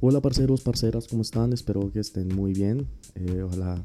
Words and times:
Hola 0.00 0.20
parceros, 0.20 0.60
parceras, 0.60 1.08
¿cómo 1.08 1.22
están? 1.22 1.52
Espero 1.52 1.90
que 1.90 1.98
estén 1.98 2.28
muy 2.28 2.52
bien. 2.52 2.86
Eh, 3.16 3.42
ojalá 3.42 3.84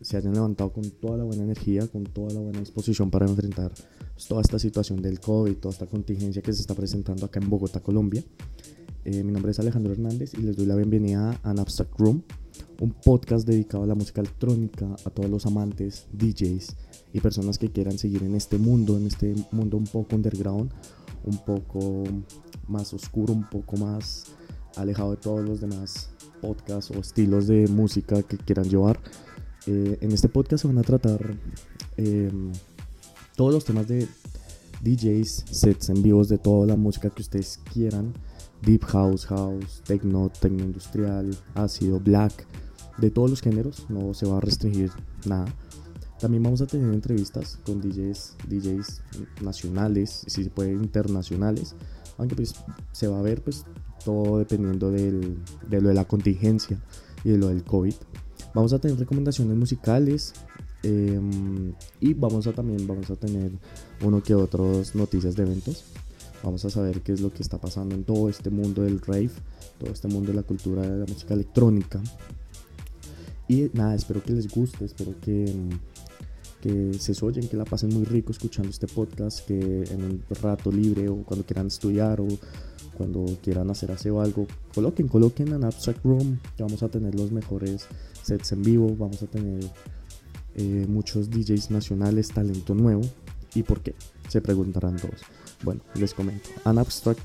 se 0.00 0.16
hayan 0.16 0.32
levantado 0.32 0.72
con 0.72 0.88
toda 0.88 1.16
la 1.16 1.24
buena 1.24 1.42
energía, 1.42 1.88
con 1.88 2.04
toda 2.04 2.32
la 2.32 2.38
buena 2.38 2.60
disposición 2.60 3.10
para 3.10 3.26
enfrentar 3.26 3.72
pues, 4.12 4.28
toda 4.28 4.42
esta 4.42 4.60
situación 4.60 5.02
del 5.02 5.18
COVID, 5.18 5.56
toda 5.56 5.72
esta 5.72 5.86
contingencia 5.86 6.40
que 6.40 6.52
se 6.52 6.60
está 6.60 6.76
presentando 6.76 7.26
acá 7.26 7.40
en 7.40 7.50
Bogotá, 7.50 7.80
Colombia. 7.80 8.22
Eh, 9.04 9.24
mi 9.24 9.32
nombre 9.32 9.50
es 9.50 9.58
Alejandro 9.58 9.92
Hernández 9.92 10.34
y 10.34 10.42
les 10.42 10.56
doy 10.56 10.66
la 10.66 10.76
bienvenida 10.76 11.40
a 11.42 11.50
An 11.50 11.58
Abstract 11.58 11.98
Room, 11.98 12.22
un 12.80 12.92
podcast 12.92 13.44
dedicado 13.44 13.82
a 13.82 13.88
la 13.88 13.96
música 13.96 14.20
electrónica, 14.20 14.86
a 15.04 15.10
todos 15.10 15.28
los 15.28 15.46
amantes, 15.46 16.06
DJs 16.12 16.76
y 17.12 17.18
personas 17.18 17.58
que 17.58 17.72
quieran 17.72 17.98
seguir 17.98 18.22
en 18.22 18.36
este 18.36 18.56
mundo, 18.56 18.96
en 18.96 19.08
este 19.08 19.34
mundo 19.50 19.78
un 19.78 19.88
poco 19.88 20.14
underground, 20.14 20.70
un 21.24 21.38
poco 21.38 22.04
más 22.68 22.94
oscuro, 22.94 23.32
un 23.32 23.50
poco 23.50 23.76
más 23.78 24.26
alejado 24.76 25.12
de 25.12 25.16
todos 25.16 25.44
los 25.44 25.60
demás 25.60 26.10
podcasts 26.40 26.90
o 26.90 27.00
estilos 27.00 27.46
de 27.46 27.66
música 27.68 28.22
que 28.22 28.36
quieran 28.36 28.68
llevar. 28.68 29.00
Eh, 29.66 29.98
en 30.00 30.12
este 30.12 30.28
podcast 30.28 30.62
se 30.62 30.68
van 30.68 30.78
a 30.78 30.82
tratar 30.82 31.20
em, 31.96 32.52
todos 33.36 33.52
los 33.52 33.64
temas 33.64 33.88
de 33.88 34.06
DJs, 34.82 35.44
sets 35.50 35.88
en 35.88 36.02
vivos 36.02 36.28
de 36.28 36.38
toda 36.38 36.66
la 36.66 36.76
música 36.76 37.10
que 37.10 37.22
ustedes 37.22 37.60
quieran. 37.72 38.12
Deep 38.62 38.84
House, 38.84 39.26
House, 39.26 39.82
Techno, 39.84 40.30
Techno 40.40 40.64
Industrial, 40.64 41.36
Ácido, 41.54 42.00
Black, 42.00 42.46
de 42.98 43.10
todos 43.10 43.30
los 43.30 43.40
géneros, 43.40 43.86
no 43.88 44.14
se 44.14 44.26
va 44.26 44.38
a 44.38 44.40
restringir 44.40 44.90
nada. 45.26 45.46
También 46.18 46.42
vamos 46.42 46.62
a 46.62 46.66
tener 46.66 46.92
entrevistas 46.94 47.58
con 47.66 47.80
DJs, 47.80 48.36
DJs 48.48 49.02
nacionales, 49.42 50.24
si 50.26 50.44
se 50.44 50.50
puede 50.50 50.72
internacionales, 50.72 51.74
aunque 52.18 52.36
pues 52.36 52.54
se 52.92 53.08
va 53.08 53.18
a 53.18 53.22
ver 53.22 53.42
pues 53.42 53.64
todo 54.04 54.38
dependiendo 54.38 54.90
del, 54.90 55.38
de 55.68 55.80
lo 55.80 55.88
de 55.88 55.94
la 55.94 56.04
contingencia 56.04 56.78
y 57.24 57.30
de 57.30 57.38
lo 57.38 57.48
del 57.48 57.64
COVID. 57.64 57.94
Vamos 58.54 58.72
a 58.72 58.78
tener 58.78 58.98
recomendaciones 58.98 59.56
musicales 59.56 60.34
em, 60.82 61.72
y 62.00 62.14
vamos 62.14 62.46
a 62.46 62.52
también 62.52 62.86
vamos 62.86 63.10
a 63.10 63.16
tener 63.16 63.52
uno 64.02 64.22
que 64.22 64.34
otros 64.34 64.94
noticias 64.94 65.34
de 65.34 65.42
eventos. 65.42 65.84
Vamos 66.42 66.64
a 66.64 66.70
saber 66.70 67.00
qué 67.00 67.12
es 67.12 67.20
lo 67.20 67.32
que 67.32 67.42
está 67.42 67.58
pasando 67.58 67.94
en 67.94 68.04
todo 68.04 68.28
este 68.28 68.50
mundo 68.50 68.82
del 68.82 69.00
rave, 69.00 69.30
todo 69.78 69.90
este 69.90 70.08
mundo 70.08 70.30
de 70.30 70.36
la 70.36 70.42
cultura 70.42 70.82
de 70.82 70.98
la 70.98 71.06
música 71.06 71.34
electrónica. 71.34 72.00
Y 73.48 73.70
nada, 73.72 73.94
espero 73.94 74.22
que 74.22 74.32
les 74.32 74.48
guste, 74.48 74.84
espero 74.84 75.14
que, 75.20 75.52
que 76.64 76.94
se 76.94 77.12
oyen, 77.22 77.46
que 77.46 77.58
la 77.58 77.66
pasen 77.66 77.92
muy 77.92 78.04
rico 78.04 78.32
escuchando 78.32 78.70
este 78.70 78.86
podcast, 78.86 79.46
que 79.46 79.82
en 79.82 80.02
un 80.02 80.24
rato 80.40 80.72
libre 80.72 81.10
o 81.10 81.16
cuando 81.16 81.44
quieran 81.44 81.66
estudiar 81.66 82.22
o 82.22 82.28
cuando 82.96 83.26
quieran 83.42 83.68
hacer 83.70 83.92
aseo 83.92 84.22
algo, 84.22 84.46
coloquen, 84.74 85.06
coloquen 85.06 85.48
en 85.48 85.62
Abstract 85.62 86.02
Room, 86.02 86.38
que 86.56 86.62
vamos 86.62 86.82
a 86.82 86.88
tener 86.88 87.14
los 87.14 87.32
mejores 87.32 87.86
sets 88.22 88.52
en 88.52 88.62
vivo, 88.62 88.96
vamos 88.96 89.22
a 89.22 89.26
tener 89.26 89.62
eh, 90.54 90.86
muchos 90.88 91.28
DJs 91.28 91.70
nacionales, 91.70 92.28
talento 92.28 92.74
nuevo. 92.74 93.02
¿Y 93.54 93.62
por 93.62 93.82
qué? 93.82 93.94
Se 94.28 94.40
preguntarán 94.40 94.96
todos. 94.96 95.20
Bueno, 95.64 95.82
les 95.96 96.14
comento. 96.14 96.48
An 96.64 96.78
Abstract 96.78 97.20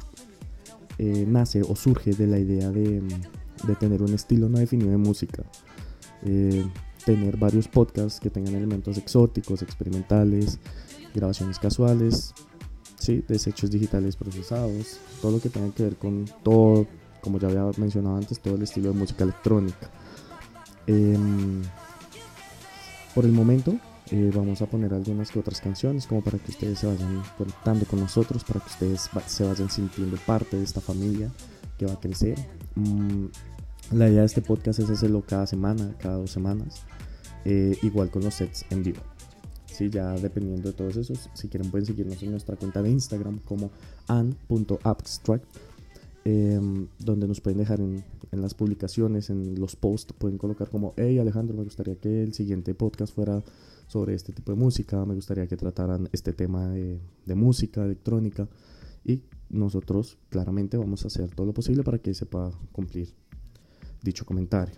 eh, 0.97 1.23
nace 1.25 1.61
o 1.61 1.77
surge 1.77 2.11
de 2.11 2.27
la 2.27 2.39
idea 2.39 2.71
de, 2.71 3.01
de, 3.65 3.75
tener 3.79 4.01
un 4.01 4.13
estilo 4.13 4.49
no 4.49 4.59
definido 4.59 4.91
de 4.91 4.97
música. 4.97 5.45
Eh, 6.25 6.65
tener 7.05 7.37
varios 7.37 7.67
podcasts 7.67 8.19
que 8.19 8.29
tengan 8.29 8.55
elementos 8.55 8.97
exóticos, 8.97 9.61
experimentales, 9.61 10.59
grabaciones 11.13 11.59
casuales, 11.59 12.33
¿sí? 12.97 13.23
desechos 13.27 13.71
digitales 13.71 14.15
procesados, 14.15 14.99
todo 15.21 15.33
lo 15.33 15.39
que 15.39 15.49
tenga 15.49 15.73
que 15.73 15.83
ver 15.83 15.95
con 15.97 16.25
todo, 16.43 16.87
como 17.21 17.39
ya 17.39 17.47
había 17.47 17.71
mencionado 17.77 18.17
antes, 18.17 18.39
todo 18.39 18.55
el 18.55 18.63
estilo 18.63 18.91
de 18.91 18.99
música 18.99 19.23
electrónica. 19.23 19.89
Em, 20.87 21.61
por 23.13 23.25
el 23.25 23.31
momento 23.31 23.75
eh, 24.11 24.31
vamos 24.33 24.61
a 24.61 24.65
poner 24.65 24.93
algunas 24.93 25.29
que 25.29 25.39
otras 25.39 25.61
canciones 25.61 26.07
como 26.07 26.23
para 26.23 26.39
que 26.39 26.51
ustedes 26.51 26.79
se 26.79 26.87
vayan 26.87 27.21
conectando 27.37 27.85
con 27.85 27.99
nosotros, 27.99 28.43
para 28.43 28.59
que 28.59 28.69
ustedes 28.69 29.09
se 29.27 29.43
vayan 29.43 29.69
sintiendo 29.69 30.17
parte 30.25 30.57
de 30.57 30.63
esta 30.63 30.81
familia 30.81 31.31
que 31.77 31.85
va 31.85 31.93
a 31.93 31.99
crecer. 31.99 32.37
Mm, 32.75 33.25
la 33.91 34.07
idea 34.07 34.21
de 34.21 34.25
este 34.27 34.41
podcast 34.41 34.79
es 34.79 34.89
hacerlo 34.89 35.23
cada 35.27 35.47
semana, 35.47 35.95
cada 35.99 36.17
dos 36.17 36.31
semanas, 36.31 36.83
eh, 37.45 37.75
igual 37.81 38.11
con 38.11 38.23
los 38.23 38.35
sets 38.35 38.65
en 38.69 38.83
vivo. 38.83 39.01
Ya 39.87 40.13
dependiendo 40.15 40.69
de 40.69 40.73
todos 40.73 40.97
esos, 40.97 41.29
si 41.33 41.47
quieren 41.47 41.71
pueden 41.71 41.85
seguirnos 41.85 42.21
en 42.21 42.31
nuestra 42.31 42.57
cuenta 42.57 42.81
de 42.81 42.89
Instagram 42.89 43.39
como 43.39 43.71
an.abstract, 44.07 45.45
em, 46.25 46.87
donde 46.99 47.29
nos 47.29 47.39
pueden 47.39 47.59
dejar 47.59 47.79
en, 47.79 48.03
las 48.31 48.53
publicaciones, 48.53 49.29
en 49.29 49.57
los 49.57 49.77
posts, 49.77 50.13
pueden 50.13 50.37
colocar 50.37 50.69
como, 50.69 50.93
hey 50.97 51.17
Alejandro, 51.17 51.55
me 51.55 51.63
gustaría 51.63 51.95
que 51.95 52.21
el 52.21 52.33
siguiente 52.33 52.75
podcast 52.75 53.15
fuera 53.15 53.41
sobre 53.87 54.15
este 54.15 54.33
tipo 54.33 54.51
de 54.51 54.57
música, 54.57 55.05
me 55.05 55.15
gustaría 55.15 55.47
que 55.47 55.55
trataran 55.55 56.09
este 56.11 56.33
tema 56.33 56.67
de, 56.67 56.99
música 57.35 57.85
electrónica 57.85 58.49
y 59.05 59.23
nosotros 59.49 60.17
claramente 60.29 60.75
vamos 60.75 61.05
a 61.05 61.07
hacer 61.07 61.33
todo 61.33 61.47
lo 61.47 61.53
posible 61.53 61.83
para 61.83 61.99
que 61.99 62.13
se 62.13 62.27
cumplir 62.73 63.13
dicho 64.01 64.25
comentario. 64.25 64.75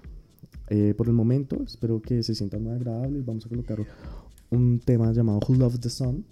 Eh, 0.70 0.94
por 0.96 1.08
el 1.08 1.14
momento, 1.14 1.62
espero 1.64 2.02
que 2.02 2.24
se 2.24 2.34
sientan 2.34 2.64
muy 2.64 2.74
agradables. 2.74 3.26
Vamos 3.26 3.46
a 3.46 3.50
colocar 3.50 3.78
un 4.50 4.80
tema 4.80 5.12
llamado 5.12 5.40
Who 5.48 5.56
Loves 5.56 5.80
the 5.80 5.90
Sun 5.90 6.26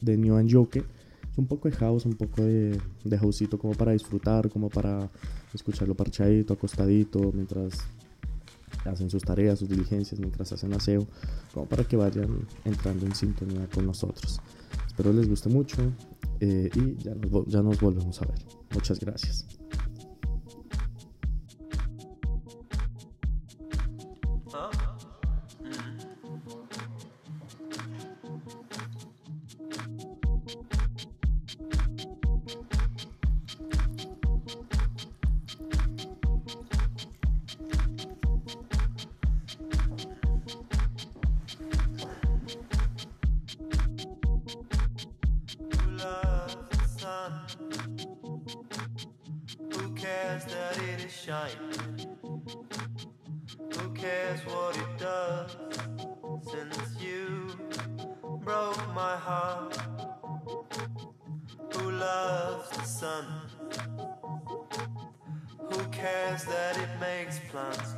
de 0.00 0.16
New 0.16 0.36
Joke. 0.48 0.84
Es 1.30 1.38
un 1.38 1.46
poco 1.46 1.68
de 1.68 1.76
house, 1.76 2.06
un 2.06 2.14
poco 2.14 2.42
de, 2.42 2.78
de 3.04 3.18
houseito 3.18 3.58
como 3.58 3.74
para 3.74 3.92
disfrutar, 3.92 4.48
como 4.48 4.68
para 4.68 5.10
escucharlo 5.54 5.94
parchadito, 5.94 6.54
acostadito, 6.54 7.32
mientras 7.34 7.78
hacen 8.84 9.10
sus 9.10 9.22
tareas, 9.22 9.58
sus 9.58 9.68
diligencias, 9.68 10.18
mientras 10.20 10.52
hacen 10.52 10.72
aseo, 10.72 11.06
como 11.52 11.66
para 11.66 11.84
que 11.84 11.96
vayan 11.96 12.46
entrando 12.64 13.06
en 13.06 13.14
sintonía 13.14 13.68
con 13.72 13.86
nosotros. 13.86 14.40
Espero 14.86 15.12
les 15.12 15.28
guste 15.28 15.48
mucho 15.48 15.76
eh, 16.40 16.70
y 16.74 17.02
ya 17.02 17.14
ya 17.46 17.62
nos 17.62 17.80
volvemos 17.80 18.20
a 18.22 18.26
ver. 18.26 18.38
Muchas 18.74 19.00
gracias. 19.00 19.46
That 66.72 66.82
it 66.82 66.88
makes 67.00 67.40
plants 67.50 67.89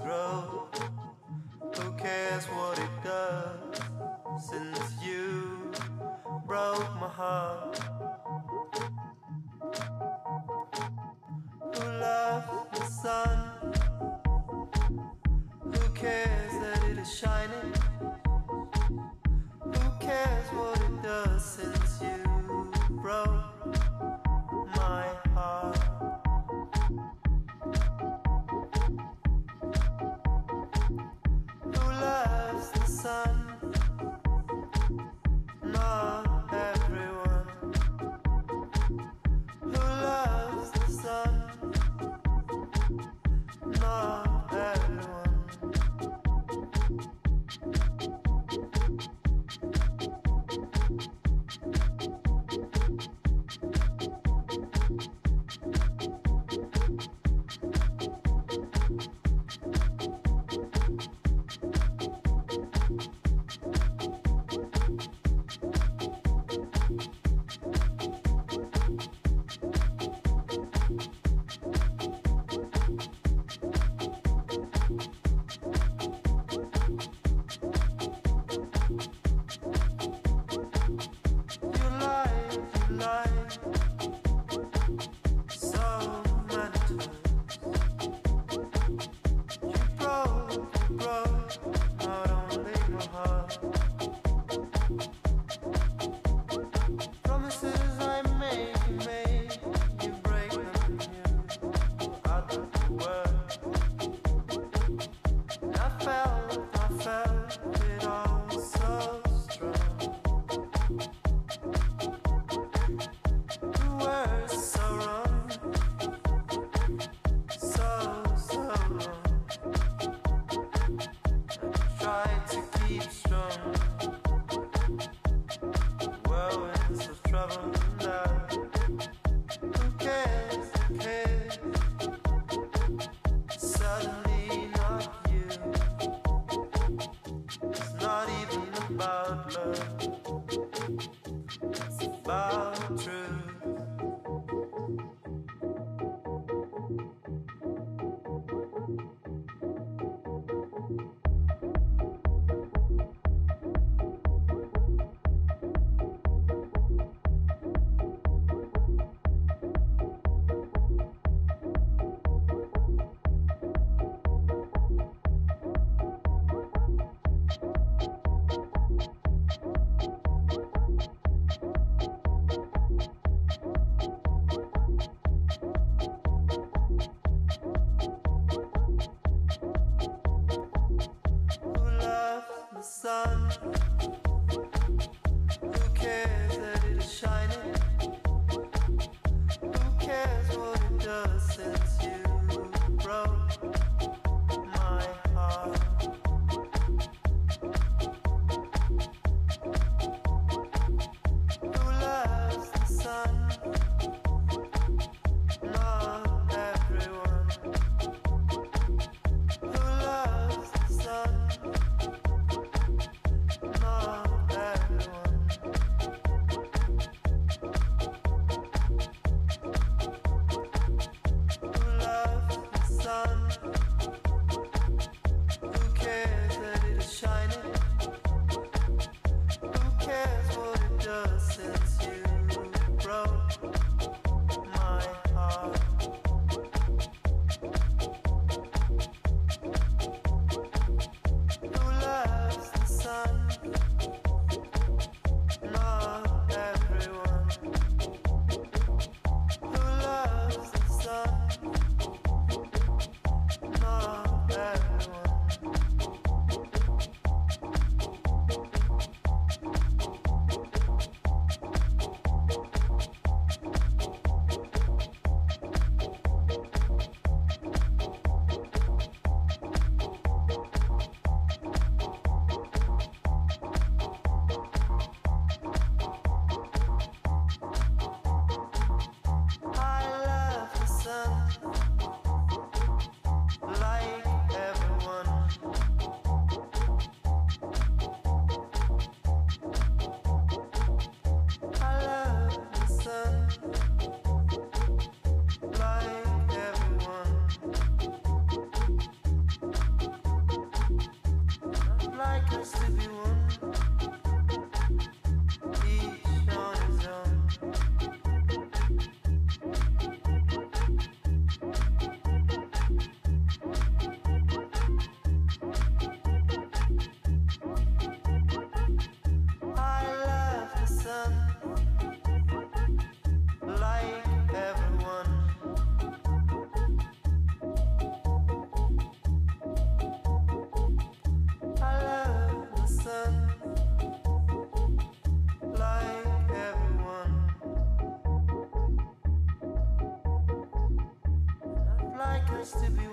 first 342.62 342.84
to 342.84 342.90
be 342.92 343.11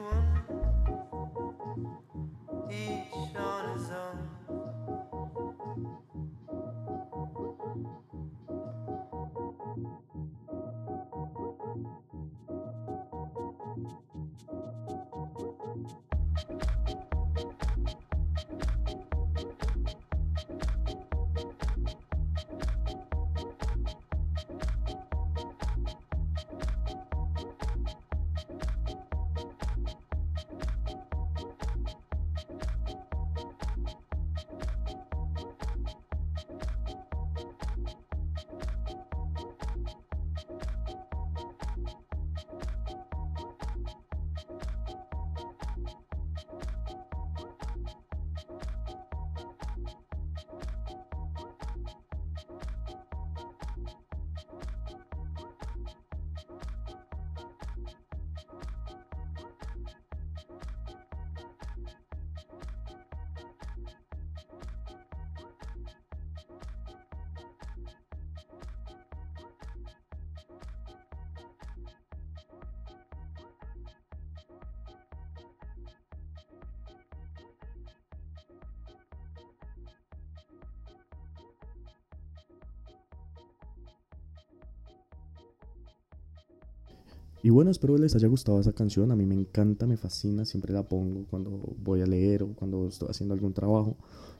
Y 87.42 87.52
bueno, 87.52 87.72
espero 87.72 87.98
les 87.98 88.16
haya 88.16 88.28
gustado 88.28 88.60
esa 88.60 88.74
canción. 88.74 89.12
A 89.12 89.16
mí 89.16 89.26
me 89.26 89.36
encanta, 89.36 89.88
me 89.88 89.96
fascina. 89.96 90.44
Siempre 90.44 90.74
la 90.74 90.84
pongo 90.84 91.26
cuando 91.30 91.52
voy 91.82 92.02
a 92.02 92.06
leer 92.06 92.44
o 92.44 92.50
cuando 92.50 92.88
estoy 92.88 93.08
haciendo 93.10 93.34
algún 93.34 93.54
trabajo. 93.54 93.96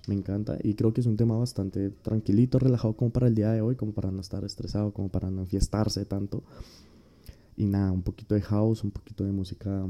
Me 0.08 0.16
encanta. 0.16 0.58
Y 0.62 0.74
creo 0.74 0.94
que 0.94 1.02
es 1.02 1.08
un 1.08 1.16
tema 1.16 1.38
bastante 1.38 1.92
tranquilito, 1.92 2.60
relajado 2.60 2.94
como 2.96 3.12
para 3.12 3.28
el 3.28 3.36
día 3.36 3.52
de 3.52 3.62
hoy, 3.62 3.76
como 3.76 3.94
para 3.94 4.12
no 4.12 4.20
estar 4.20 4.44
estresado, 4.44 4.92
como 4.92 5.10
para 5.10 5.30
no 5.32 5.42
enfiestarse 5.42 6.04
tanto. 6.06 6.44
Y 7.56 7.66
nada, 7.66 7.92
un 7.92 8.02
poquito 8.02 8.36
de 8.36 8.42
house, 8.42 8.84
un 8.84 8.92
poquito 8.92 9.24
de 9.24 9.32
música 9.32 9.86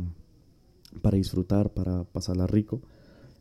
para 1.02 1.18
disfrutar, 1.18 1.74
para 1.74 2.04
pasarla 2.04 2.46
rico. 2.46 2.82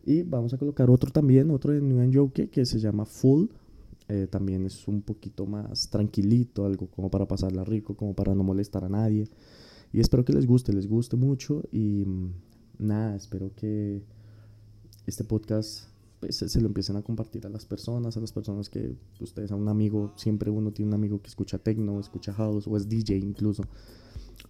Y 0.06 0.22
vamos 0.22 0.54
a 0.54 0.58
colocar 0.58 0.88
otro 0.88 1.10
también, 1.10 1.50
otro 1.50 1.72
de 1.72 1.82
New 1.82 2.10
Joke 2.14 2.48
que 2.48 2.64
se 2.64 2.78
llama 2.78 3.04
Full. 3.04 3.48
Eh, 4.08 4.26
también 4.30 4.64
es 4.64 4.88
un 4.88 5.02
poquito 5.02 5.46
más 5.46 5.90
tranquilito, 5.90 6.64
algo 6.64 6.86
como 6.88 7.10
para 7.10 7.28
pasarla 7.28 7.62
rico, 7.64 7.94
como 7.94 8.14
para 8.14 8.34
no 8.34 8.42
molestar 8.42 8.84
a 8.84 8.88
nadie. 8.88 9.28
Y 9.92 10.00
espero 10.00 10.24
que 10.24 10.32
les 10.32 10.46
guste, 10.46 10.72
les 10.72 10.88
guste 10.88 11.16
mucho. 11.16 11.62
Y 11.70 12.04
mm, 12.06 12.32
nada, 12.78 13.16
espero 13.16 13.54
que 13.54 14.02
este 15.06 15.24
podcast 15.24 15.88
pues, 16.20 16.36
se, 16.36 16.60
lo 16.60 16.66
empiecen 16.66 16.96
a 16.96 17.02
compartir 17.02 17.46
a 17.46 17.50
las 17.50 17.64
personas, 17.64 18.16
a 18.16 18.20
las 18.20 18.32
personas 18.32 18.68
que 18.68 18.96
ustedes, 19.20 19.52
a 19.52 19.56
un 19.56 19.68
amigo, 19.68 20.12
siempre 20.16 20.50
uno 20.50 20.72
tiene 20.72 20.88
un 20.88 20.94
amigo 20.94 21.20
que 21.20 21.28
escucha 21.28 21.58
techno, 21.58 22.00
escucha 22.00 22.32
house 22.32 22.66
o 22.66 22.76
es 22.76 22.88
DJ 22.88 23.16
incluso. 23.18 23.64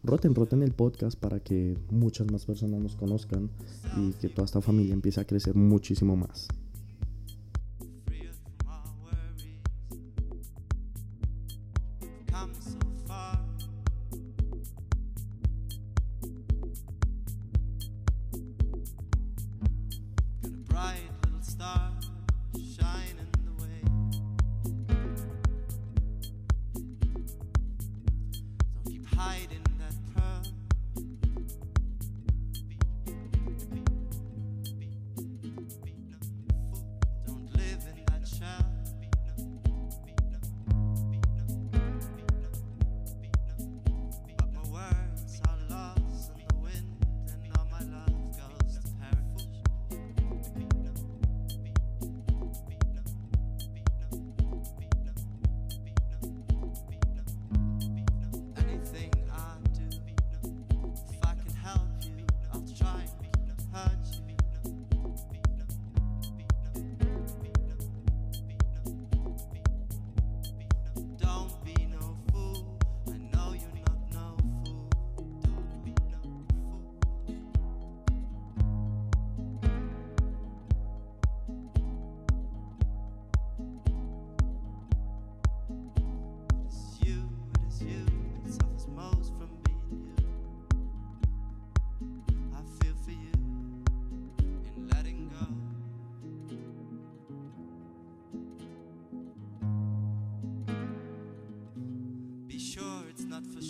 Roten, 0.05 0.35
roten 0.35 0.63
el 0.63 0.73
podcast 0.73 1.19
para 1.19 1.41
que 1.41 1.77
muchas 1.91 2.31
más 2.31 2.45
personas 2.47 2.81
nos 2.81 2.95
conozcan 2.95 3.51
y 3.97 4.13
que 4.13 4.29
toda 4.29 4.45
esta 4.45 4.61
familia 4.61 4.95
empiece 4.95 5.21
a 5.21 5.27
crecer 5.27 5.55
muchísimo 5.55 6.15
más. 6.15 6.47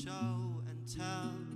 show 0.09 0.63
and 0.67 0.87
tell. 0.87 1.48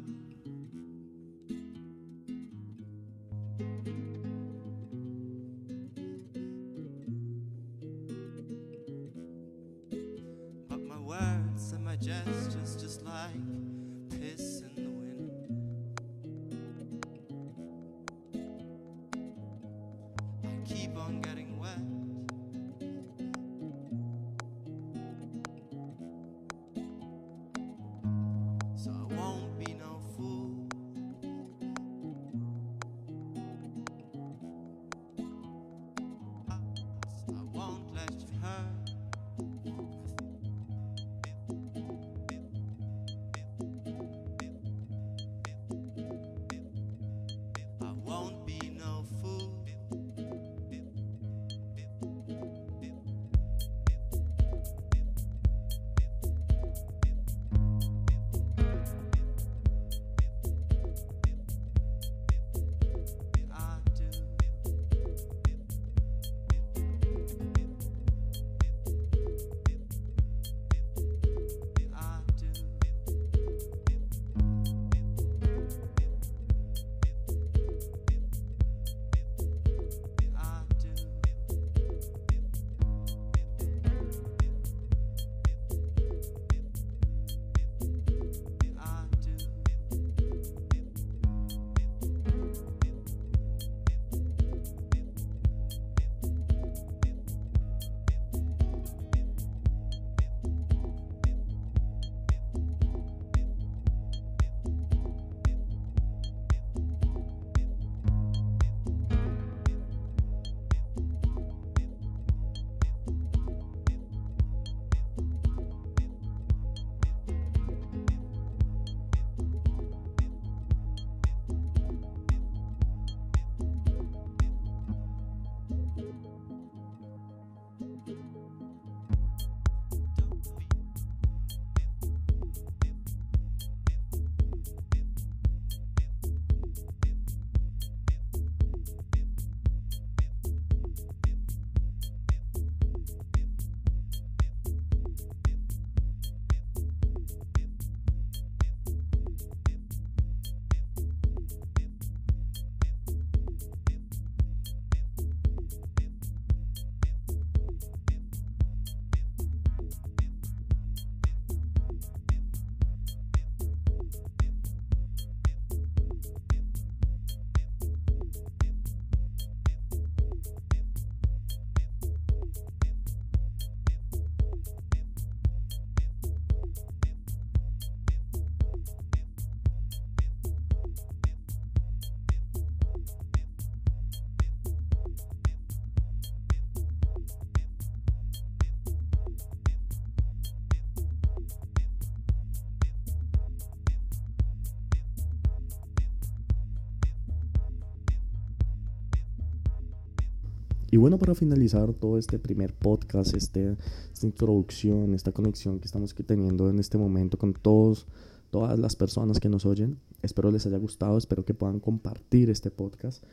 Bueno, 201.02 201.18
para 201.18 201.34
finalizar 201.34 201.92
todo 201.94 202.16
este 202.16 202.38
primer 202.38 202.74
podcast, 202.74 203.34
este, 203.34 203.76
esta 204.12 204.24
introducción, 204.24 205.14
esta 205.14 205.32
conexión 205.32 205.80
que 205.80 205.86
estamos 205.86 206.14
teniendo 206.14 206.70
en 206.70 206.78
este 206.78 206.96
momento 206.96 207.38
con 207.38 207.54
todos, 207.54 208.06
todas 208.52 208.78
las 208.78 208.94
personas 208.94 209.40
que 209.40 209.48
nos 209.48 209.66
oyen, 209.66 209.98
espero 210.22 210.52
les 210.52 210.64
haya 210.64 210.76
gustado, 210.76 211.18
espero 211.18 211.44
que 211.44 211.54
puedan 211.54 211.80
compartir 211.80 212.50
este 212.50 212.70
podcast 212.70 213.24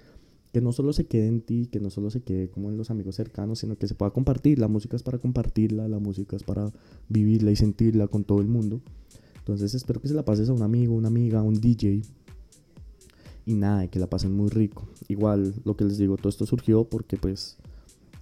que 0.51 0.61
no 0.61 0.71
solo 0.71 0.93
se 0.93 1.05
quede 1.05 1.27
en 1.27 1.41
ti, 1.41 1.67
que 1.67 1.79
no 1.79 1.91
solo 1.91 2.09
se 2.09 2.21
quede 2.21 2.49
como 2.49 2.71
en 2.71 2.77
los 2.77 2.89
amigos 2.89 3.13
cercanos, 3.17 3.59
sino 3.59 3.77
que 3.77 3.87
se 3.87 3.93
pueda 3.93 4.09
compartir. 4.09 4.57
La 4.57 4.67
música 4.67 4.95
es 4.95 5.03
para 5.03 5.19
compartirla, 5.19 5.87
la 5.87 5.99
música 5.99 6.35
es 6.35 6.41
para 6.41 6.71
vivirla 7.07 7.51
y 7.51 7.55
sentirla 7.55 8.07
con 8.07 8.23
todo 8.23 8.41
el 8.41 8.47
mundo. 8.47 8.81
Entonces 9.37 9.75
espero 9.75 10.01
que 10.01 10.07
se 10.07 10.15
la 10.15 10.25
pases 10.25 10.49
a 10.49 10.53
un 10.53 10.63
amigo, 10.63 10.95
una 10.95 11.09
amiga, 11.09 11.43
un 11.43 11.61
DJ. 11.61 12.01
Y 13.45 13.55
nada, 13.55 13.87
que 13.87 13.99
la 13.99 14.07
pasen 14.07 14.35
muy 14.35 14.49
rico. 14.49 14.87
Igual, 15.07 15.55
lo 15.63 15.75
que 15.75 15.85
les 15.85 15.97
digo, 15.97 16.17
todo 16.17 16.29
esto 16.29 16.45
surgió 16.45 16.83
porque 16.85 17.17
pues 17.17 17.57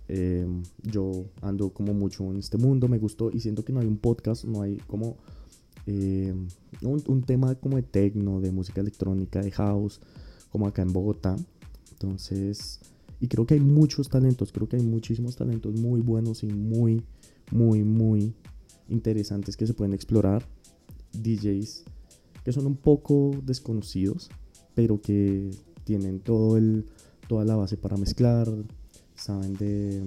em, 0.07 0.63
yo 0.83 1.25
ando 1.41 1.71
como 1.71 1.93
mucho 1.93 2.23
en 2.31 2.37
este 2.37 2.57
mundo, 2.57 2.87
me 2.87 2.97
gustó 2.97 3.29
y 3.31 3.39
siento 3.39 3.65
que 3.65 3.73
no 3.73 3.79
hay 3.79 3.87
un 3.87 3.97
podcast, 3.97 4.45
no 4.45 4.61
hay 4.61 4.77
como 4.87 5.17
em, 5.85 6.47
un, 6.81 7.03
un 7.07 7.23
tema 7.23 7.55
como 7.55 7.77
de 7.77 7.83
techno, 7.83 8.39
de 8.39 8.51
música 8.51 8.81
electrónica, 8.81 9.41
de 9.41 9.51
house, 9.51 9.99
como 10.49 10.67
acá 10.67 10.81
en 10.81 10.93
Bogotá. 10.93 11.35
Entonces, 11.91 12.79
y 13.19 13.27
creo 13.27 13.45
que 13.45 13.55
hay 13.55 13.59
muchos 13.59 14.09
talentos, 14.09 14.51
creo 14.51 14.69
que 14.69 14.77
hay 14.77 14.83
muchísimos 14.83 15.35
talentos 15.35 15.73
muy 15.75 16.01
buenos 16.01 16.43
y 16.43 16.47
muy, 16.47 17.03
muy, 17.51 17.83
muy 17.83 18.33
interesantes 18.87 19.57
que 19.57 19.67
se 19.67 19.73
pueden 19.73 19.93
explorar. 19.93 20.47
DJs 21.13 21.85
que 22.47 22.53
son 22.53 22.65
un 22.65 22.77
poco 22.77 23.31
desconocidos, 23.43 24.29
pero 24.77 25.01
que 25.01 25.49
tienen 25.85 26.19
todo 26.19 26.55
el, 26.55 26.85
toda 27.27 27.43
la 27.45 27.55
base 27.55 27.77
para 27.77 27.97
mezclar, 27.97 28.47
saben 29.15 29.55
de, 29.55 30.03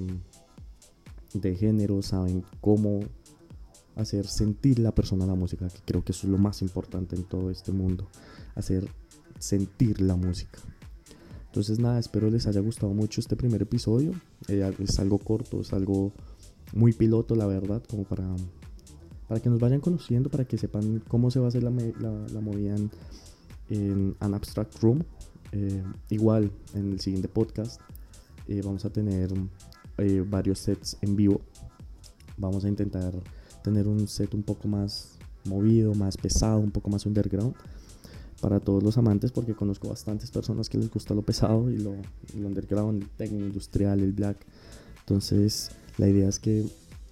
de 1.35 1.57
género, 1.57 2.03
saben 2.03 2.45
cómo 2.61 3.01
hacer 3.97 4.29
sentir 4.29 4.79
la 4.79 4.95
persona 4.95 5.27
la 5.27 5.35
música, 5.35 5.69
que 5.69 5.81
creo 5.85 6.05
que 6.05 6.13
eso 6.13 6.29
es 6.29 6.31
lo 6.31 6.39
más 6.39 6.63
importante 6.63 7.17
en 7.17 7.25
todo 7.25 7.51
este 7.51 7.73
mundo, 7.73 8.07
hacer 8.55 8.89
sentir 9.41 10.01
la 10.01 10.15
música. 10.15 10.61
Entonces 11.47 11.81
nada, 11.81 11.99
espero 11.99 12.31
les 12.31 12.47
haya 12.47 12.61
gustado 12.61 12.95
mucho 12.95 13.21
este 13.21 13.35
primer 13.35 13.63
episodio. 13.63 14.13
Eh, 14.47 14.73
es 14.79 15.01
algo 15.01 15.19
corto, 15.19 15.63
es 15.63 15.73
algo 15.73 16.13
muy 16.75 16.93
piloto, 16.93 17.35
la 17.35 17.49
verdad, 17.49 17.83
como 17.91 18.05
para, 18.05 18.37
para 19.27 19.41
que 19.41 19.51
nos 19.51 19.59
vayan 19.59 19.81
conociendo, 19.81 20.31
para 20.31 20.45
que 20.45 20.59
sepan 20.59 21.03
cómo 21.09 21.33
se 21.33 21.41
va 21.41 21.47
a 21.47 21.49
hacer 21.49 21.65
la, 21.65 21.73
la, 21.73 22.41
movida 22.41 22.77
en, 22.77 22.93
An 23.71 24.35
Abstract 24.35 24.79
Room. 24.81 25.03
Eh, 25.53 25.83
igual, 26.11 26.51
en 26.75 26.93
el 26.93 27.01
siguiente 27.01 27.29
podcast 27.29 27.81
eh, 28.47 28.63
vamos 28.65 28.85
a 28.85 28.91
tener 28.91 29.33
varios 30.27 30.61
sets 30.61 30.97
en 31.03 31.17
vivo. 31.17 31.41
Vamos 32.39 32.65
a 32.65 32.69
intentar 32.69 33.13
tener 33.63 33.87
un 33.87 34.09
set 34.09 34.33
un 34.35 34.43
poco 34.43 34.67
más 34.67 35.19
movido, 35.45 35.95
más 35.95 36.17
pesado, 36.17 36.59
un 36.59 36.71
poco 36.71 36.91
más 36.91 37.07
underground 37.07 37.55
para 38.41 38.59
todos 38.59 38.83
los 38.83 38.97
amantes 38.99 39.33
porque 39.33 39.55
conozco 39.55 39.89
bastantes 39.89 40.31
personas 40.31 40.69
que 40.69 40.79
les 40.79 40.91
gusta 40.91 41.15
lo 41.15 41.23
pesado 41.23 41.71
y 41.71 41.79
lo, 41.79 41.95
underground, 42.35 43.03
el 43.03 43.09
técnico 43.11 43.45
industrial, 43.45 44.01
el 44.01 44.13
black. 44.13 44.39
Entonces 45.01 45.71
la 45.99 46.09
idea 46.09 46.29
es 46.29 46.39
que 46.39 46.67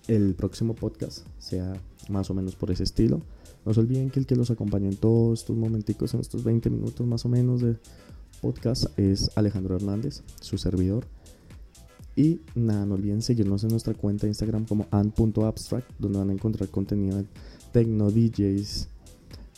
el 0.08 0.34
próximo 0.34 0.74
podcast 0.74 1.26
sea 1.38 1.74
más 2.08 2.30
o 2.30 2.34
menos 2.34 2.56
por 2.56 2.70
ese 2.70 2.84
estilo. 2.84 3.20
No 3.64 3.74
se 3.74 3.80
olviden 3.80 4.10
que 4.10 4.20
el 4.20 4.26
que 4.26 4.36
los 4.36 4.50
acompaña 4.50 4.88
en 4.88 4.96
todos 4.96 5.40
estos 5.40 5.56
momenticos, 5.56 6.14
en 6.14 6.20
estos 6.20 6.44
20 6.44 6.70
minutos 6.70 7.06
más 7.06 7.24
o 7.24 7.28
menos 7.28 7.60
de 7.60 7.76
podcast 8.40 8.98
es 8.98 9.30
Alejandro 9.36 9.76
Hernández, 9.76 10.22
su 10.40 10.58
servidor. 10.58 11.06
Y 12.16 12.40
nada, 12.54 12.84
no 12.84 12.94
olviden 12.94 13.22
seguirnos 13.22 13.62
en 13.62 13.70
nuestra 13.70 13.94
cuenta 13.94 14.22
de 14.22 14.30
Instagram 14.30 14.64
como 14.64 14.86
an.abstract, 14.90 15.88
donde 15.98 16.18
van 16.18 16.30
a 16.30 16.32
encontrar 16.32 16.68
contenido 16.68 17.18
de 17.18 17.26
techno, 17.72 18.10
DJs, 18.10 18.88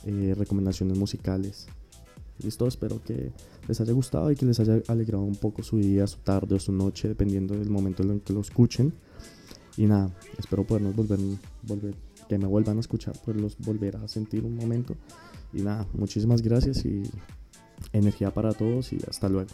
eh, 0.06 0.34
recomendaciones 0.36 0.98
musicales. 0.98 1.68
Listo, 2.42 2.66
espero 2.66 3.02
que 3.02 3.32
les 3.68 3.80
haya 3.80 3.92
gustado 3.92 4.30
y 4.30 4.36
que 4.36 4.46
les 4.46 4.60
haya 4.60 4.82
alegrado 4.88 5.22
un 5.24 5.36
poco 5.36 5.62
su 5.62 5.78
día, 5.78 6.06
su 6.06 6.18
tarde 6.18 6.54
o 6.54 6.58
su 6.58 6.72
noche, 6.72 7.08
dependiendo 7.08 7.54
del 7.54 7.70
momento 7.70 8.02
en 8.02 8.10
el 8.10 8.20
que 8.20 8.32
lo 8.32 8.40
escuchen. 8.40 8.92
Y 9.76 9.86
nada, 9.86 10.14
espero 10.38 10.64
podernos 10.64 10.94
volver, 10.94 11.18
volver 11.62 11.94
que 12.30 12.38
me 12.38 12.46
vuelvan 12.46 12.76
a 12.76 12.80
escuchar, 12.80 13.18
poderlos 13.18 13.58
volver 13.58 13.96
a 13.96 14.06
sentir 14.06 14.44
un 14.44 14.54
momento. 14.54 14.94
Y 15.52 15.62
nada, 15.62 15.84
muchísimas 15.94 16.42
gracias 16.42 16.84
y 16.84 17.02
energía 17.92 18.32
para 18.32 18.52
todos 18.52 18.92
y 18.92 18.98
hasta 19.08 19.28
luego. 19.28 19.50